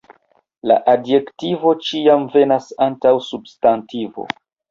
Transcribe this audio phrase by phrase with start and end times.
[0.69, 4.29] La adjektivo ĉiam venas antaŭ substantivo.